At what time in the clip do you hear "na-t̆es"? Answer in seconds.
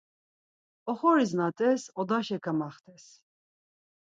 1.37-1.81